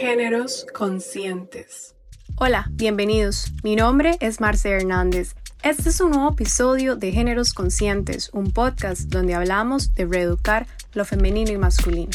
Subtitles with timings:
[0.00, 1.94] Géneros conscientes.
[2.36, 3.52] Hola, bienvenidos.
[3.62, 5.34] Mi nombre es Marce Hernández.
[5.62, 11.04] Este es un nuevo episodio de Géneros Conscientes, un podcast donde hablamos de reeducar lo
[11.04, 12.12] femenino y masculino.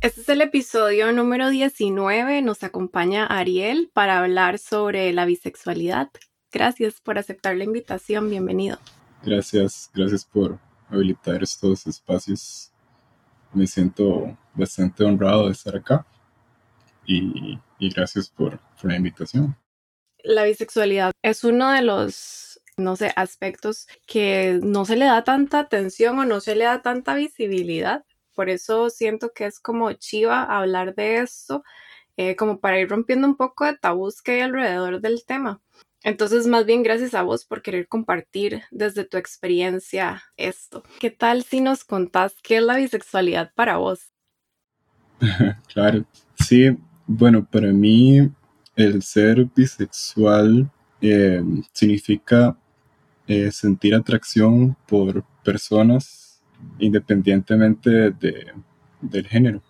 [0.00, 2.40] Este es el episodio número 19.
[2.40, 6.08] Nos acompaña Ariel para hablar sobre la bisexualidad.
[6.50, 8.30] Gracias por aceptar la invitación.
[8.30, 8.78] Bienvenido.
[9.22, 12.73] Gracias, gracias por habilitar estos espacios.
[13.54, 16.06] Me siento bastante honrado de estar acá
[17.06, 19.56] y, gracias por, la invitación.
[20.22, 25.60] La bisexualidad es uno de los no sé, aspectos que no se le da tanta
[25.60, 28.04] atención o no se le da tanta visibilidad.
[28.34, 31.62] Por eso siento que es como chiva hablar de esto,
[32.16, 35.60] eh, como para ir rompiendo un poco de tabús que hay alrededor del tema.
[36.04, 40.84] Entonces, más bien gracias a vos por querer compartir desde tu experiencia esto.
[41.00, 44.12] ¿Qué tal si nos contás qué es la bisexualidad para vos?
[45.72, 46.04] claro,
[46.38, 48.30] sí, bueno, para mí
[48.76, 50.70] el ser bisexual
[51.00, 51.42] eh,
[51.72, 52.54] significa
[53.26, 56.42] eh, sentir atracción por personas
[56.78, 58.52] independientemente de,
[59.00, 59.62] del género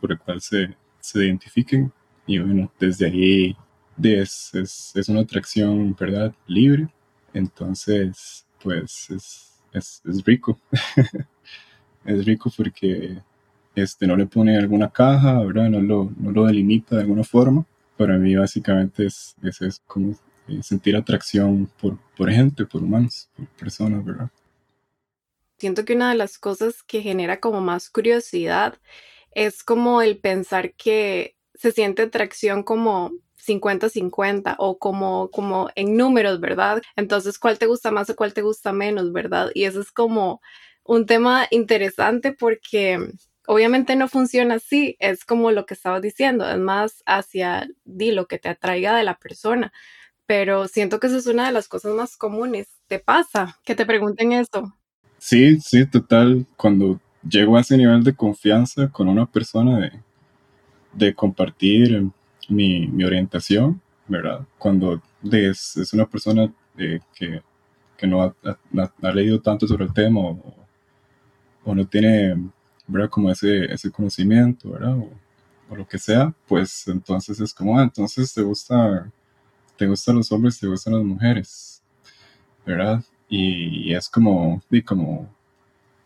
[0.00, 1.92] por el cual se, se identifiquen.
[2.26, 3.56] Y bueno, desde ahí
[4.02, 6.34] es, es, es, una atracción, ¿verdad?
[6.46, 6.88] Libre.
[7.32, 10.58] Entonces, pues es, es, es rico.
[12.04, 13.22] es rico porque
[13.74, 15.68] este, no le pone alguna caja, ¿verdad?
[15.68, 17.64] No lo, no lo delimita de alguna forma.
[17.96, 20.12] Para mí básicamente es, es, como
[20.48, 24.30] eh, sentir atracción por, por gente, por humanos, por personas, ¿verdad?
[25.58, 28.78] Siento que una de las cosas que genera como más curiosidad
[29.30, 33.12] es como el pensar que se siente atracción como
[33.46, 36.82] 50-50 o como, como en números, ¿verdad?
[36.96, 39.50] Entonces, ¿cuál te gusta más o cuál te gusta menos, ¿verdad?
[39.54, 40.40] Y eso es como
[40.84, 42.98] un tema interesante porque
[43.46, 48.26] obviamente no funciona así, es como lo que estabas diciendo, es más hacia di lo
[48.26, 49.72] que te atraiga de la persona.
[50.26, 52.68] Pero siento que eso es una de las cosas más comunes.
[52.86, 54.72] ¿Te pasa que te pregunten eso?
[55.18, 56.46] Sí, sí, total.
[56.56, 59.92] Cuando llego a ese nivel de confianza con una persona de,
[60.92, 62.10] de compartir
[62.52, 64.46] mi, orientación, ¿verdad?
[64.58, 67.42] Cuando es, una persona eh, que,
[67.96, 72.50] que, no ha, leído tanto sobre el tema o, no tiene,
[72.86, 73.10] ¿verdad?
[73.10, 74.96] Como ese, ese conocimiento, ¿verdad?
[74.98, 75.10] O,
[75.76, 79.10] lo que sea, pues entonces es como, ah, entonces te gusta,
[79.78, 81.82] te gustan los hombres, te gustan las mujeres,
[82.66, 83.02] ¿verdad?
[83.26, 85.34] Y, es como, y como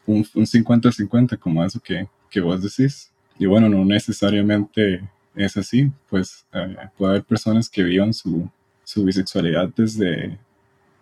[0.07, 3.11] un 50-50, como eso que, que vos decís.
[3.39, 5.03] Y bueno, no necesariamente
[5.37, 8.51] es así, pues eh, puede haber personas que vivan su,
[8.85, 10.39] su, bisexualidad desde,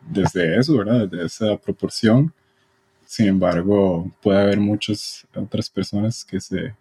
[0.09, 1.09] desde eso, ¿verdad?
[1.09, 2.33] Desde esa proporción.
[3.07, 6.75] Sin embargo, puede haber muchas otras personas que se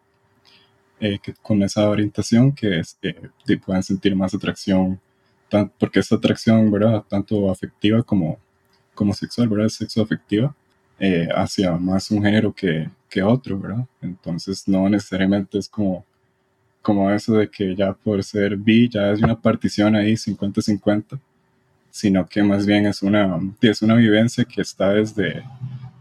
[0.99, 3.29] eh, que con esa orientación que es, eh,
[3.65, 4.99] puedan sentir más atracción,
[5.79, 7.03] porque esta atracción, ¿verdad?
[7.07, 8.39] Tanto afectiva como,
[8.95, 9.69] como sexual, ¿verdad?
[9.69, 10.55] Sexo afectiva,
[11.35, 13.85] hacia más un género que, que otro, ¿verdad?
[14.01, 16.05] Entonces no necesariamente es como
[16.83, 21.17] como eso de que ya por ser bi ya es una partición ahí 50-50,
[21.89, 25.44] sino que más bien es una, es una vivencia que está desde,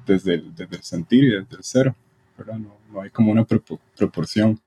[0.05, 1.97] desde, el, desde el sentir y desde el cero,
[2.37, 2.59] ¿verdad?
[2.59, 3.47] No, no hay como una
[3.97, 4.61] proporción.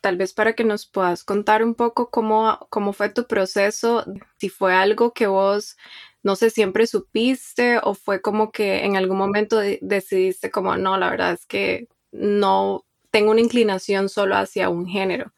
[0.00, 4.04] Tal vez para que nos puedas contar un poco cómo, cómo fue tu proceso,
[4.38, 5.76] si fue algo que vos,
[6.22, 11.10] no sé, siempre supiste o fue como que en algún momento decidiste como, no, la
[11.10, 15.32] verdad es que no tengo una inclinación solo hacia un género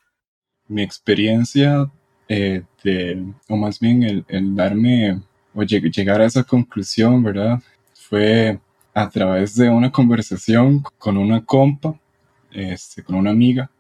[0.69, 1.91] mi experiencia
[2.29, 5.21] eh, de, o más bien el, el darme
[5.55, 7.61] o llegar a esa conclusión, ¿verdad?
[7.95, 8.59] Fue
[8.95, 11.99] a través de una conversación con una compa,
[12.53, 13.71] este, con una amiga,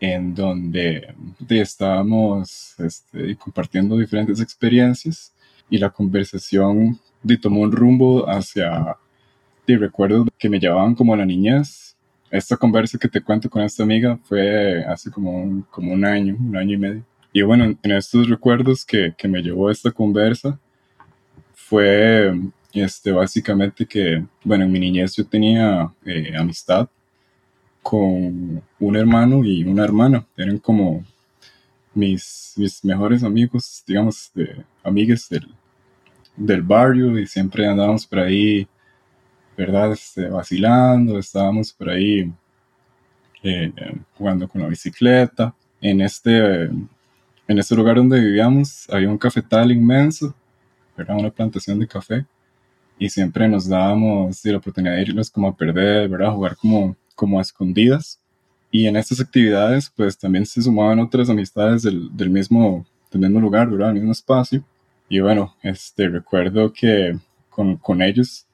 [0.00, 1.14] en donde
[1.48, 5.32] estábamos este, compartiendo diferentes experiencias
[5.70, 7.00] y la conversación
[7.40, 8.96] tomó un rumbo hacia
[9.66, 11.85] de recuerdos que me llevaban como a la niñez
[12.30, 16.36] esta conversa que te cuento con esta amiga fue hace como un, como un año,
[16.38, 17.04] un año y medio.
[17.32, 20.58] Y bueno, en estos recuerdos que, que me llevó esta conversa
[21.54, 22.32] fue
[22.72, 26.88] este, básicamente que, bueno, en mi niñez yo tenía eh, amistad
[27.82, 30.26] con un hermano y una hermana.
[30.36, 31.04] Eran como
[31.94, 34.64] mis, mis mejores amigos, digamos, de,
[35.30, 35.48] del,
[36.36, 38.66] del barrio y siempre andábamos por ahí
[39.56, 39.92] ¿verdad?
[39.92, 42.30] Este, vacilando, estábamos por ahí
[43.42, 43.72] eh,
[44.16, 45.54] jugando con la bicicleta.
[45.80, 50.34] En este, en este lugar donde vivíamos había un cafetal inmenso,
[50.96, 51.16] ¿verdad?
[51.18, 52.26] Una plantación de café.
[52.98, 56.32] Y siempre nos dábamos la oportunidad de irnos como a perder, ¿verdad?
[56.32, 58.20] Jugar como, como a escondidas.
[58.70, 63.40] Y en estas actividades, pues también se sumaban otras amistades del, del mismo, del mismo
[63.40, 63.88] lugar, ¿verdad?
[63.88, 64.64] Del mismo espacio.
[65.08, 67.16] Y bueno, este, recuerdo que
[67.50, 68.45] con, con ellos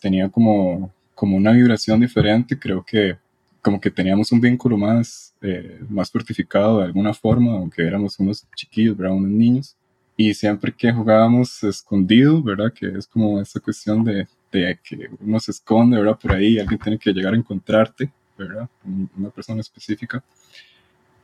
[0.00, 3.16] tenía como, como una vibración diferente, creo que
[3.62, 8.46] como que teníamos un vínculo más, eh, más fortificado de alguna forma, aunque éramos unos
[8.54, 9.16] chiquillos, ¿verdad?
[9.16, 9.76] unos niños.
[10.16, 12.72] Y siempre que jugábamos escondido, ¿verdad?
[12.72, 16.18] Que es como esa cuestión de, de que uno se esconde, ¿verdad?
[16.18, 18.68] Por ahí, alguien tiene que llegar a encontrarte, ¿verdad?
[19.16, 20.22] Una persona específica.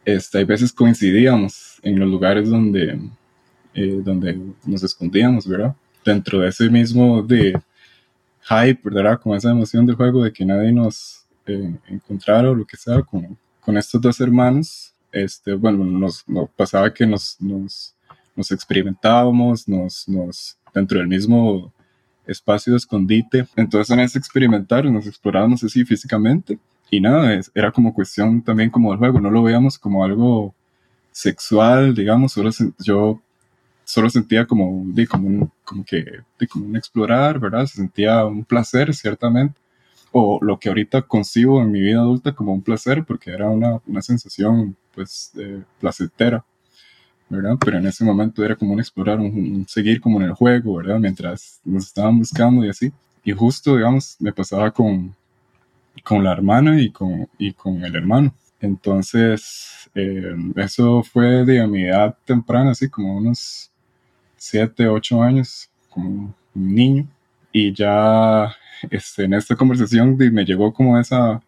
[0.05, 2.99] Este, hay veces coincidíamos en los lugares donde,
[3.75, 5.75] eh, donde nos escondíamos, ¿verdad?
[6.05, 7.61] Dentro de ese mismo de
[8.49, 9.21] hype, ¿verdad?
[9.21, 13.03] Con esa emoción del juego de que nadie nos eh, encontrara o lo que sea,
[13.03, 16.25] con, con estos dos hermanos, este, bueno, nos,
[16.57, 17.95] pasaba que nos, nos,
[18.35, 21.73] nos experimentábamos, nos, nos, dentro del mismo
[22.27, 23.47] espacio de escondite.
[23.57, 26.59] Entonces en ese experimentar nos explorábamos así físicamente
[26.91, 30.55] y nada, era como cuestión también como del juego, no lo veíamos como algo
[31.11, 33.21] sexual, digamos, solo yo
[33.87, 36.05] solo sentía como, de, como, un, como que,
[36.39, 37.67] de, como un explorar, ¿verdad?
[37.67, 39.61] Se sentía un placer, ciertamente,
[40.13, 43.81] o lo que ahorita concibo en mi vida adulta como un placer, porque era una,
[43.87, 46.45] una sensación, pues, eh, placentera,
[47.29, 47.57] ¿verdad?
[47.65, 50.99] Pero en ese momento era como un explorar, un, seguir como en el juego, ¿verdad?
[50.99, 52.93] Mientras nos estaban buscando y así.
[53.25, 55.15] Y justo, digamos, me pasaba con,
[56.05, 58.35] con la hermana y con, y con el hermano.
[58.61, 63.71] Entonces, eh, eso fue de mi edad temprana, así como unos
[64.37, 67.07] 7, 8 años, como un niño,
[67.53, 68.55] y ya
[68.91, 71.43] este, en esta conversación me llegó como esa,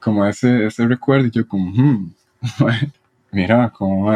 [0.00, 2.14] como ese, ese recuerdo, y yo como, hmm,
[3.32, 4.12] mira, como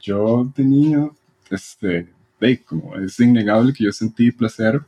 [0.00, 1.14] yo de niño,
[1.50, 2.08] este,
[2.66, 4.82] como es innegable que yo sentí placer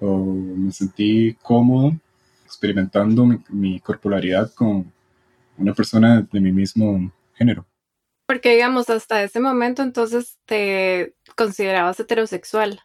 [0.00, 1.94] o me sentí cómodo
[2.46, 4.90] experimentando mi, mi corporalidad con
[5.58, 7.64] una persona de mi mismo género.
[8.30, 12.78] Porque digamos, hasta ese momento entonces te considerabas heterosexual.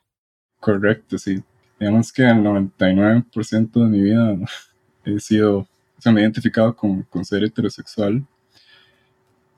[0.59, 1.43] Correcto, sí.
[1.79, 4.35] Digamos que el 99% de mi vida
[5.05, 5.67] he sido, o
[5.99, 8.25] sea, me he identificado con, con ser heterosexual.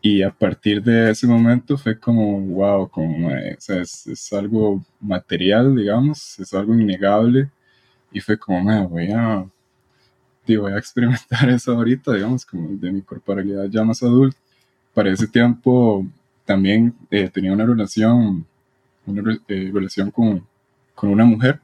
[0.02, 4.86] Y a partir de ese momento fue como, wow, como, o sea, es, es, algo
[5.00, 7.50] material, digamos, es algo innegable.
[8.12, 9.50] Y fue como, me voy a,
[10.48, 14.38] voy a experimentar eso ahorita, digamos, como de mi corporalidad ya más adulta
[14.98, 16.08] para ese tiempo
[16.44, 18.44] también eh, tenía una relación,
[19.06, 20.44] una eh, relación con,
[20.96, 21.60] con, una mujer.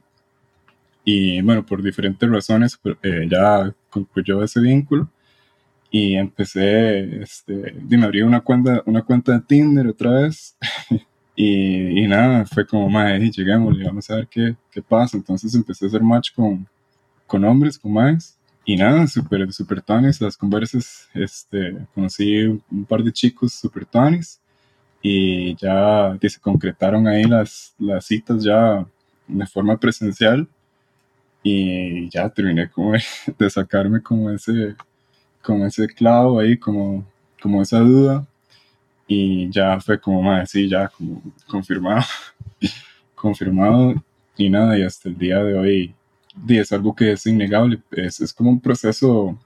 [1.04, 5.08] Y bueno, por diferentes razones eh, ya concluyó ese vínculo
[5.90, 10.56] y empecé, este, me abrí una cuenta, una cuenta de Tinder otra vez.
[11.36, 15.16] Y, y, nada, fue como, más lleguemos, vamos a ver qué, qué pasa.
[15.16, 16.64] Entonces empecé a hacer match con,
[17.26, 21.08] con hombres, con más y nada, súper super tones las conversas.
[21.14, 24.40] Este, conocí un par de chicos súper tones
[25.02, 28.86] y ya se concretaron ahí las, las citas ya
[29.28, 30.48] de forma presencial
[31.42, 32.92] y ya terminé como
[33.38, 34.74] de sacarme como ese,
[35.42, 37.06] como ese clavo ahí, como,
[37.42, 38.26] como esa duda
[39.06, 42.02] y ya fue como más así, ya como confirmado,
[43.14, 43.94] confirmado
[44.36, 45.94] y nada, y hasta el día de hoy
[46.46, 49.38] y es algo que es innegable, es, es como un proceso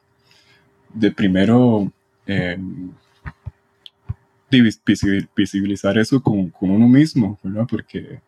[0.93, 1.91] de primero
[2.27, 2.59] eh,
[5.37, 7.67] visibilizar eso con, con, uno mismo, ¿verdad?
[7.69, 8.21] Porque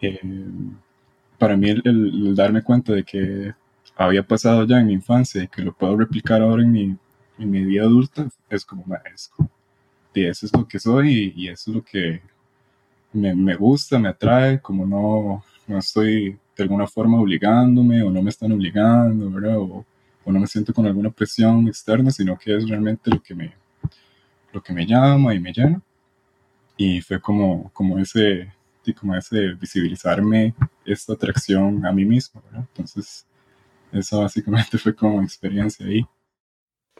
[0.00, 0.20] eh,
[1.38, 3.54] para mí el, darme cuenta de que
[3.96, 6.96] había pasado ya en mi infancia y que lo puedo replicar ahora en mi,
[7.38, 9.30] en mi vida adulta, es como, es
[10.14, 12.22] y eso es lo que soy y, eso es lo que
[13.12, 18.22] me, me, gusta, me atrae, como no, no estoy de alguna forma obligándome o no
[18.22, 19.58] me están obligando, ¿verdad?
[19.58, 19.84] O,
[20.24, 23.54] o, no me siento con alguna presión externa, sino que es realmente lo que me,
[24.52, 25.82] lo que me llama y me llena.
[26.76, 28.52] Y fue como, como ese,
[28.98, 32.66] como ese visibilizarme esta atracción a mí mismo, ¿verdad?
[32.68, 33.26] Entonces,
[33.92, 36.04] eso básicamente fue como experiencia ahí.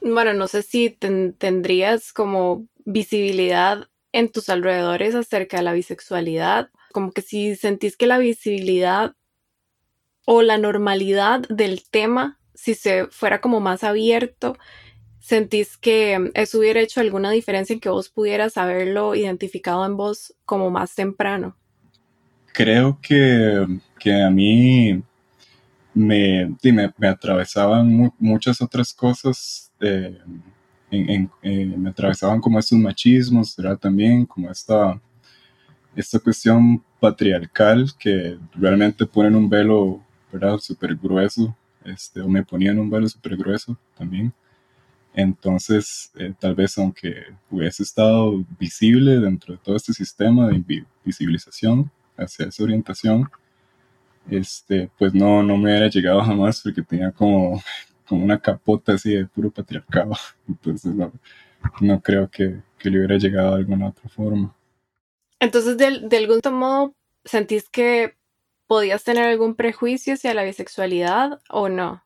[0.01, 7.11] Bueno, no sé si tendrías como visibilidad en tus alrededores acerca de la bisexualidad, como
[7.11, 9.17] que si sentís que la visibilidad
[10.25, 14.57] o la normalidad del tema, si se fuera como más abierto,
[15.25, 20.35] sentís que eso hubiera hecho alguna diferencia en que vos pudieras haberlo identificado en vos
[20.45, 21.57] como más temprano?
[22.53, 23.67] Creo que,
[23.99, 25.03] que a mí
[25.95, 30.19] me, me, atravesaban muchas otras cosas, eh,
[30.91, 33.79] en, eh, me atravesaban como estos machismos, ¿verdad?
[33.79, 35.01] También como esta,
[35.97, 40.03] esta cuestión patriarcal que realmente ponen un velo
[40.35, 40.59] ¿verdad?
[40.59, 44.33] Súper grueso, este, o me ponían un velo súper grueso también.
[45.15, 47.15] Entonces, eh, tal vez aunque
[47.49, 53.31] hubiese estado visible dentro de todo este sistema de visibilización hacia esa orientación,
[54.29, 57.63] este, pues no, no me hubiera llegado jamás porque tenía como,
[58.09, 60.15] como una capota así de puro patriarcado.
[60.49, 61.13] Entonces, no,
[61.81, 64.53] no creo que, que, le hubiera llegado de alguna otra forma.
[65.39, 66.93] Entonces, de, de algún modo,
[67.25, 68.17] ¿sentís que
[68.67, 72.05] podías tener algún prejuicio hacia la bisexualidad o no?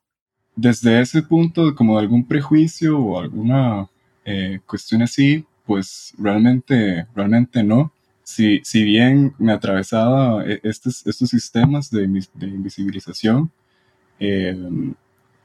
[0.59, 3.89] desde ese punto, como algún prejuicio o alguna
[4.25, 7.93] eh, cuestión así, pues realmente, realmente no.
[8.25, 13.53] Si, si bien me atravesaba e, estos, estos sistemas de, de invisibilización,
[14.19, 14.57] eh,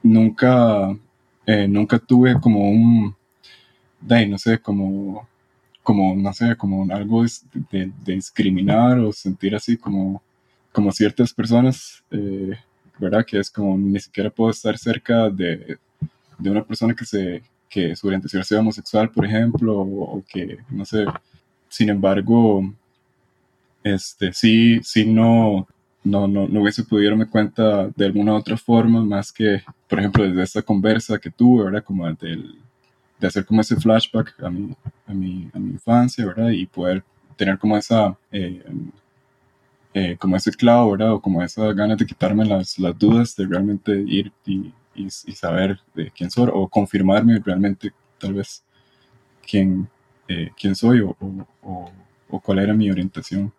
[0.02, 0.96] nunca,
[1.46, 3.14] eh, nunca tuve como un,
[4.00, 5.28] de, no sé, como,
[5.84, 7.24] como, no sé, como algo
[7.70, 10.22] de, discriminar o sentir así como,
[10.74, 12.04] como ciertas personas
[12.98, 13.24] ¿verdad?
[13.24, 15.78] Que es como ni siquiera puedo estar cerca de,
[16.38, 20.84] de una persona que, se, que su orientación sea homosexual, por ejemplo, o, que, no
[20.84, 21.04] sé,
[21.68, 22.72] sin embargo,
[23.82, 25.66] este, sí, sí no,
[26.04, 30.24] no, no, no hubiese podido darme cuenta de alguna otra forma más que, por ejemplo,
[30.24, 31.84] desde esta conversa que tuve, ¿verdad?
[31.84, 32.58] Como del,
[33.18, 34.74] de hacer como ese flashback a mi,
[35.06, 36.50] a mi, a mi infancia, ¿verdad?
[36.50, 37.02] Y poder
[37.36, 38.62] tener como esa eh,
[39.96, 41.12] eh, como ese clavo, ¿verdad?
[41.12, 45.78] O como esa ganas de quitarme las, las dudas de realmente ir y, y, saber
[45.94, 48.64] de quién soy o confirmarme realmente tal vez
[49.46, 49.88] quién,
[50.26, 51.16] eh, quién soy o,
[51.62, 51.92] o,
[52.28, 53.52] o, cuál era mi orientación.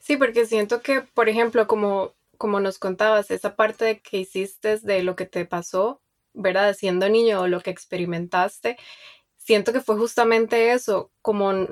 [0.00, 4.78] Sí, porque siento que, por ejemplo, como, como nos contabas, esa parte de que hiciste
[4.78, 6.00] de lo que te pasó,
[6.34, 6.74] ¿verdad?
[6.74, 8.76] Siendo niño o lo que experimentaste,
[9.36, 11.68] siento que fue justamente eso, como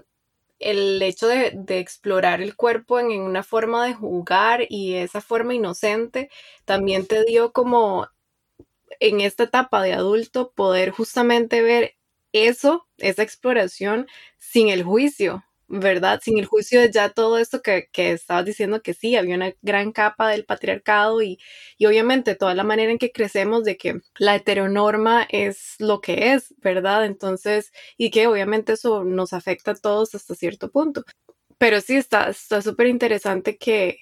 [0.58, 6.30] el hecho de, explorar el cuerpo en, una forma de jugar y esa forma inocente
[6.64, 8.08] también te dio como
[9.00, 11.96] en esta etapa de adulto poder justamente ver
[12.32, 14.06] eso, esa exploración
[14.38, 16.20] sin el juicio, ¿verdad?
[16.22, 19.52] Sin el juicio de ya todo esto que, que estabas diciendo que sí, había una
[19.62, 21.38] gran capa del patriarcado y,
[21.78, 26.32] y, obviamente toda la manera en que crecemos de que la heteronorma es lo que
[26.34, 27.04] es, ¿verdad?
[27.06, 31.04] Entonces, y que obviamente eso nos afecta a todos hasta cierto punto.
[31.58, 33.98] Pero sí, está súper interesante que,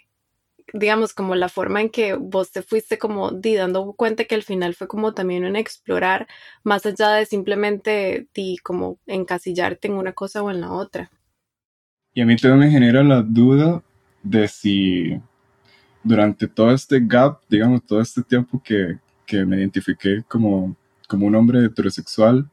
[0.73, 4.43] digamos, como la forma en que vos te fuiste como di, dando cuenta que al
[4.45, 6.27] final fue como también un explorar,
[6.65, 11.11] más allá de simplemente di, como encasillarte en una cosa o en la otra.
[12.15, 13.83] Y a mí también me genera la duda
[14.23, 15.21] de si
[16.03, 20.77] durante todo este gap, digamos, todo este tiempo que, que me identifiqué como,
[21.09, 22.49] como un hombre heterosexual,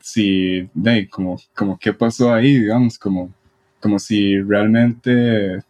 [0.00, 3.32] si, de, como, como qué pasó ahí, digamos, como,
[3.80, 5.62] como si realmente,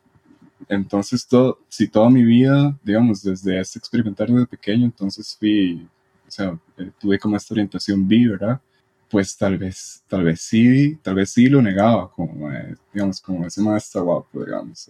[0.68, 5.86] entonces, todo, si toda mi vida, digamos, desde este experimentar desde pequeño, entonces fui,
[6.26, 8.60] o sea, eh, tuve como esta orientación bi, ¿verdad?
[9.10, 13.46] Pues tal vez, tal vez sí, tal vez sí lo negaba, como, eh, digamos, como
[13.46, 14.88] ese maestro guapo, digamos,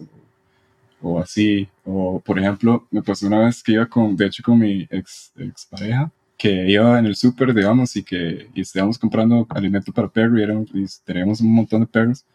[1.01, 4.59] o, así, o por ejemplo, me pasó una vez que iba con, de hecho, con
[4.59, 9.45] mi ex, ex pareja, que iba en el súper, digamos, y que y estábamos comprando
[9.49, 10.43] alimento para perro y,
[10.83, 12.25] y teníamos un montón de perros,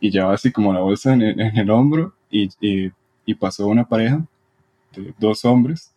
[0.00, 2.92] y llevaba así como la bolsa en, en el hombro, y, y,
[3.26, 4.24] y pasó una pareja
[4.94, 5.92] de dos hombres,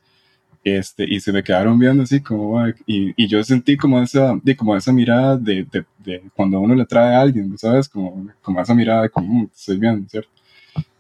[0.66, 4.56] este, y se me quedaron viendo así como, y, y yo sentí como esa, de,
[4.58, 7.88] como esa mirada de, de, de, cuando uno le trae a alguien, ¿sabes?
[7.88, 10.30] Como, como esa mirada de como, mm, estoy viendo, ¿cierto?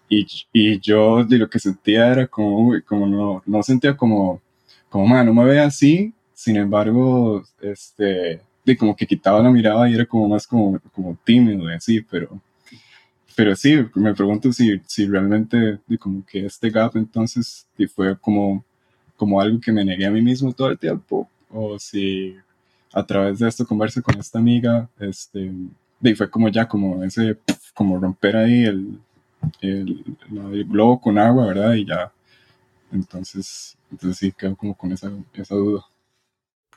[0.07, 4.39] Y, y yo de lo que sentía era como, como no, no sentía como,
[4.87, 9.89] como, man, no me ve así, sin embargo, este, de como que quitaba la mirada
[9.89, 12.39] y era como más como, como tímido y así, pero,
[13.35, 18.63] pero sí, me pregunto si, si realmente, de como que este gap entonces, fue como
[19.15, 22.35] como algo que me negué a mí mismo todo el tiempo, o si
[22.93, 25.51] a través de esto converso con esta amiga, este,
[26.01, 27.37] y fue como ya, como ese,
[27.73, 28.99] como romper ahí el,
[29.61, 30.03] el,
[30.65, 31.73] globo con agua, ¿verdad?
[31.73, 32.11] Y ya,
[32.91, 35.85] entonces, entonces sí, quedo como con esa, esa duda.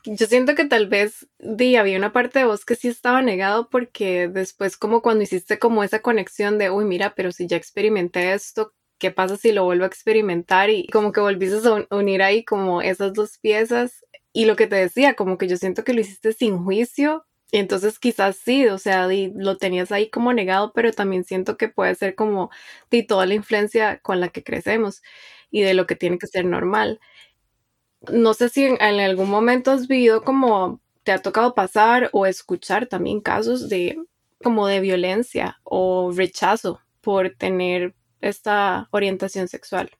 [0.05, 3.69] Yo siento que tal vez di, había una parte de vos que sí estaba negado
[3.69, 8.33] porque después como cuando hiciste como esa conexión de, uy, mira, pero si ya experimenté
[8.33, 10.71] esto, ¿qué pasa si lo vuelvo a experimentar?
[10.71, 14.05] Y como que volviste a unir ahí como esas dos piezas.
[14.33, 17.25] Y lo que te decía, como que yo siento que lo hiciste sin juicio.
[17.51, 21.69] Y entonces quizás sí, o sea, lo tenías ahí como negado, pero también siento que
[21.69, 22.51] puede ser como
[22.91, 25.03] de toda la influencia con la que crecemos
[25.51, 27.01] y de lo que tiene que ser normal.
[28.13, 32.27] No sé si en, en algún momento has vivido como te ha tocado pasar o
[32.27, 33.99] escuchar también casos de
[34.43, 39.91] como de violencia o rechazo por tener esta orientación sexual?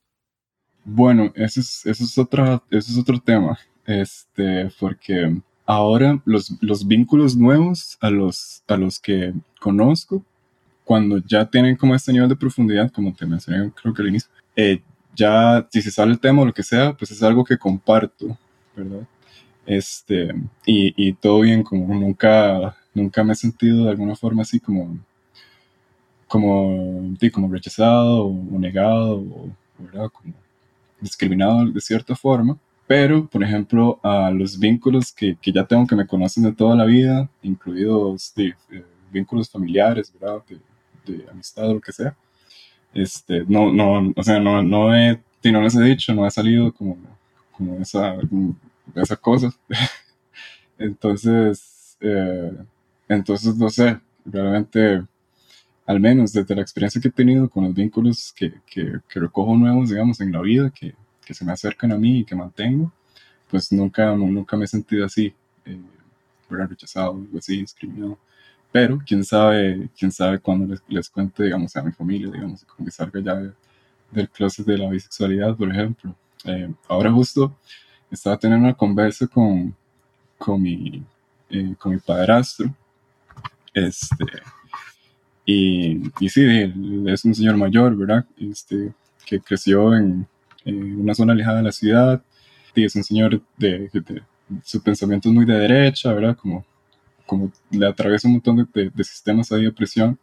[0.85, 6.87] Bueno, ese es, eso es, otra, eso es otro tema, este, porque ahora los, los
[6.87, 10.25] vínculos nuevos a los, a los que conozco,
[10.85, 14.31] cuando ya tienen como este nivel de profundidad, como te mencioné creo que al inicio,
[14.57, 14.81] eh,
[15.15, 18.39] ya si se sale el tema o lo que sea, pues es algo que comparto,
[18.75, 19.07] ¿verdad?
[19.67, 20.29] Este,
[20.65, 24.99] y, y todo bien, como nunca, nunca me he sentido de alguna forma así como,
[26.29, 30.11] como, como rechazado o, negado, o, ¿verdad?
[30.11, 30.35] Como
[31.01, 32.59] discriminado de cierta forma.
[32.87, 36.75] Pero, por ejemplo, a los vínculos que, que ya tengo que me conocen de toda
[36.75, 40.43] la vida, incluidos de, eh, vínculos familiares, ¿verdad?
[40.49, 40.59] De,
[41.13, 42.17] de, amistad o lo que sea.
[42.95, 46.73] Este, no, no, o sea, no, no he, no les he dicho, no he salido
[46.73, 46.97] como,
[47.53, 48.17] como esa,
[48.95, 49.51] esa cosa.
[50.79, 52.53] entonces, eh,
[53.09, 55.05] entonces, no sé, realmente,
[55.89, 59.57] al menos desde la experiencia que he tenido con los vínculos que, que, que recojo
[59.57, 62.93] nuevos, digamos, en la vida, que, que se me acercan a mí y que mantengo,
[63.51, 65.33] pues nunca, nunca me he sentido así,
[65.65, 65.81] eh,
[66.51, 68.19] rechazado, algo así, discriminado.
[68.71, 72.91] Pero quién sabe, quién sabe cuando les, les, cuente, digamos, a mi familia, digamos, cuando
[72.91, 73.55] salga ya
[74.11, 76.15] del closet de la bisexualidad, por ejemplo.
[76.45, 77.57] Eh, ahora justo
[78.11, 79.75] estaba teniendo una conversa con,
[80.37, 81.03] con, mi,
[81.49, 82.75] eh, con mi padrastro,
[83.73, 84.27] este,
[85.51, 86.45] y, y sí,
[87.07, 88.27] es un señor mayor, ¿verdad?
[88.37, 88.93] Este,
[89.25, 90.27] que creció en,
[90.67, 92.23] en una zona alejada de la ciudad.
[92.75, 94.23] Y es un señor de, de,
[94.63, 96.37] su pensamiento es muy de derecha, ¿verdad?
[96.37, 96.67] Como,
[97.25, 100.19] como le atraviesa un montón de, de sistemas ahí de opresión.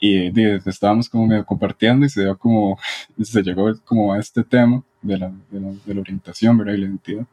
[0.00, 2.78] Y de, estábamos como medio compartiendo y se dio como,
[3.22, 6.72] se llegó como a este tema de la, de la, de la orientación, ¿verdad?
[6.72, 7.26] Y la identidad.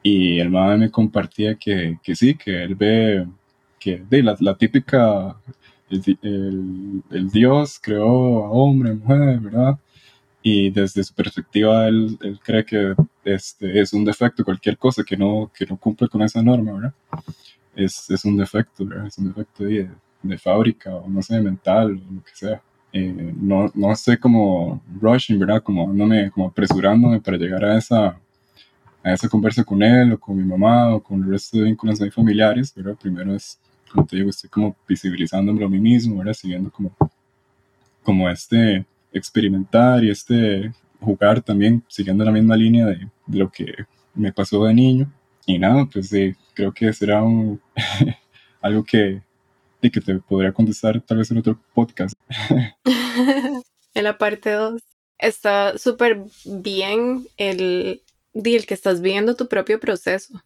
[0.00, 3.26] Y el madre me compartía que, que sí, que él ve
[3.80, 5.36] que de la, la típica,
[5.90, 9.78] el, el, Dios creó a hombre, mujer, ¿verdad?
[10.42, 12.94] y desde su perspectiva él, él, cree que
[13.24, 16.94] este es un defecto, cualquier cosa que no, que no cumple con esa norma, ¿verdad?
[17.76, 19.06] Es, es un defecto, ¿verdad?
[19.06, 19.90] Es un defecto de,
[20.22, 22.62] de, fábrica o no sé, mental o lo que sea.
[22.92, 25.62] Eh, no, no sé cómo rushing, ¿verdad?
[25.62, 28.18] Como, me, como apresurándome para llegar a esa,
[29.02, 32.00] a esa conversa con él o con mi mamá o con el resto de vínculos
[32.14, 32.96] familiares, ¿verdad?
[33.00, 33.58] Primero es,
[33.90, 36.34] como te digo, estoy como visibilizándome a mí mismo, ¿verdad?
[36.34, 36.96] Siguiendo como,
[38.02, 43.74] como este experimentar y este jugar también siguiendo la misma línea de, de lo que
[44.14, 45.12] me pasó de niño.
[45.46, 47.60] Y nada, pues eh, creo que será un,
[48.60, 49.22] algo que,
[49.80, 52.14] de que te podría contestar tal vez en otro podcast.
[53.94, 54.82] en la parte 2.
[55.18, 60.40] Está súper bien el, el que estás viendo tu propio proceso.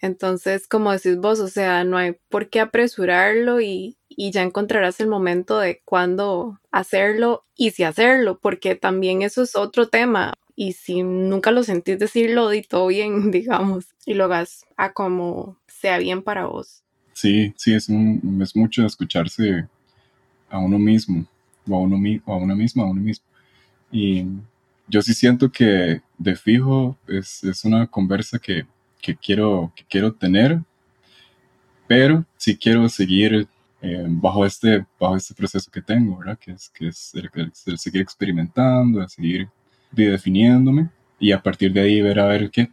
[0.00, 5.00] Entonces, como decís vos, o sea, no hay por qué apresurarlo y, y ya encontrarás
[5.00, 10.34] el momento de cuándo hacerlo y si hacerlo, porque también eso es otro tema.
[10.56, 15.58] Y si nunca lo sentís decirlo, di todo bien, digamos, y lo hagas a como
[15.66, 16.82] sea bien para vos.
[17.12, 19.66] Sí, sí, es, un, es mucho escucharse
[20.48, 21.26] a uno mismo,
[21.68, 23.26] o a, uno, o a una misma, a uno mismo.
[23.92, 24.24] Y
[24.88, 28.64] yo sí siento que de fijo es, es una conversa que
[29.00, 30.60] que quiero, que quiero tener,
[31.86, 33.48] pero sí quiero seguir
[33.82, 36.38] eh, bajo, este, bajo este proceso que tengo, ¿verdad?
[36.38, 37.30] Que es, que es el,
[37.66, 39.48] el, seguir experimentando, el seguir
[39.90, 42.70] definiéndome y a partir de ahí ver a ver qué.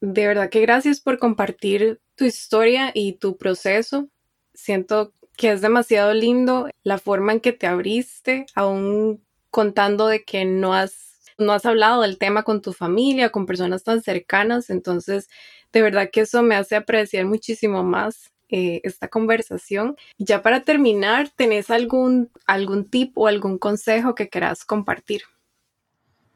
[0.00, 4.08] De verdad que gracias por compartir tu historia y tu proceso.
[4.54, 10.44] Siento que es demasiado lindo la forma en que te abriste, aún contando de que
[10.44, 15.28] no has no has hablado del tema con tu familia, con personas tan cercanas, entonces
[15.72, 19.96] de verdad que eso me hace apreciar muchísimo más eh, esta conversación.
[20.18, 25.22] Ya para terminar, ¿tenés algún, algún tip o algún consejo que quieras compartir?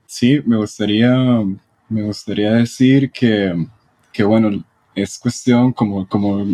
[0.06, 1.14] Sí, me gustaría,
[1.88, 3.54] me gustaría decir que,
[4.12, 6.44] que bueno, es cuestión como, como,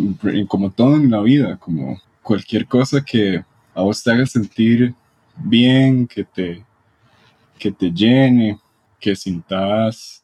[0.47, 4.93] como todo en la vida, como cualquier cosa que a vos te haga sentir
[5.37, 6.63] bien, que te,
[7.57, 8.59] que te llene,
[8.99, 10.23] que sintas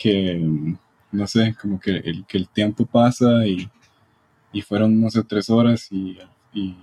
[0.00, 0.40] que,
[1.12, 3.70] no sé, como que el, que el tiempo pasa y,
[4.52, 6.18] y fueron, no sé, tres horas y,
[6.54, 6.74] y,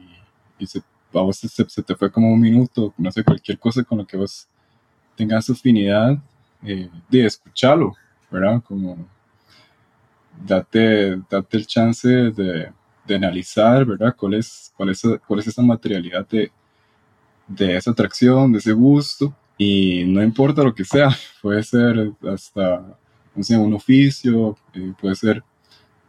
[0.67, 4.17] se, a se, te fue como un minuto, no sé, cualquier cosa con lo que
[4.17, 4.47] vos
[5.15, 6.17] tengas afinidad,
[6.63, 7.95] eh, de escucharlo,
[8.29, 8.61] ¿verdad?
[8.63, 9.07] Como
[10.45, 12.71] date, date el chance de,
[13.05, 14.15] de analizar, ¿verdad?
[14.15, 16.51] ¿Cuál es, cuál es, cuál es esa materialidad de,
[17.47, 19.35] de esa atracción, de ese gusto?
[19.57, 21.09] Y no importa lo que sea,
[21.41, 22.97] puede ser hasta,
[23.35, 25.43] no sé, un oficio, eh, puede ser,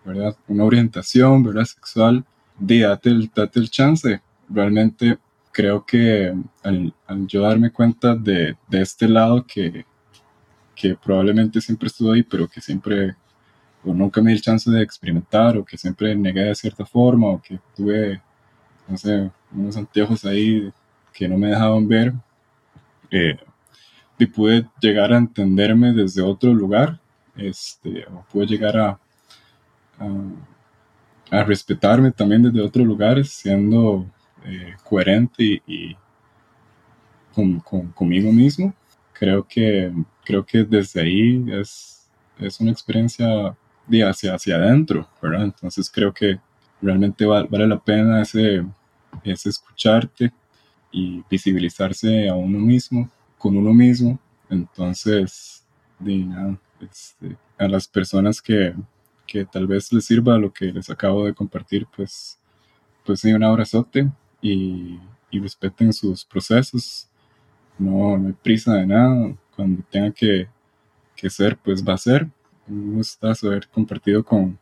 [0.05, 0.37] ¿verdad?
[0.47, 1.65] Una orientación, ¿verdad?
[1.65, 2.25] Sexual.
[2.59, 4.21] Dí, date el, chance.
[4.49, 5.19] Realmente
[5.53, 6.95] creo que al,
[7.27, 9.85] yo darme cuenta de, de, este lado que,
[10.75, 13.17] que probablemente siempre estuvo ahí, pero que siempre
[13.85, 17.29] o nunca me di el chance de experimentar, o que siempre negué de cierta forma,
[17.29, 18.21] o que tuve,
[18.89, 20.71] no sé, unos anteojos ahí
[21.13, 22.13] que no me dejaban ver,
[23.11, 27.01] y pude llegar a entenderme desde otro lugar,
[27.37, 29.01] este, o pude llegar a,
[31.31, 34.07] a, respetarme también desde otros lugares, siendo
[34.45, 35.97] eh, coherente y,
[37.35, 38.75] con, conmigo mismo.
[39.13, 39.93] Creo que,
[40.25, 45.45] creo que desde ahí es, es una experiencia de hacia, hacia adentro, ¿verdad?
[45.45, 46.39] Entonces creo que
[46.81, 48.65] realmente vale la pena ese,
[49.25, 50.33] ese escucharte
[50.91, 54.19] y visibilizarse a uno mismo, con uno mismo.
[54.51, 55.65] Entonces,
[56.81, 58.75] este, a las personas que,
[59.27, 62.39] que tal vez les sirva lo que les acabo de compartir, pues,
[63.05, 64.99] pues sí, un abrazote y,
[65.31, 67.09] y respeten sus procesos.
[67.79, 69.37] No, no hay prisa de nada.
[69.55, 70.49] Cuando tenga que,
[71.17, 72.29] que ser, pues va a ser
[72.69, 74.59] un gustazo haber compartido con,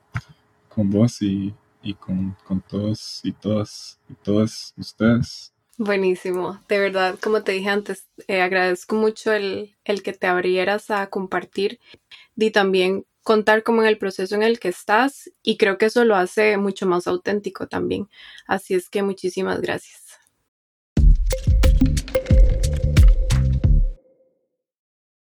[0.69, 5.53] con vos y, y con, con, todos y todas y todas ustedes.
[5.79, 10.91] Buenísimo, de verdad, como te dije antes, eh, agradezco mucho el, el, que te abrieras
[10.91, 11.81] a compartir
[12.37, 16.05] y también contar como en el proceso en el que estás y creo que eso
[16.05, 18.09] lo hace mucho más auténtico también.
[18.47, 20.06] Así es que muchísimas gracias.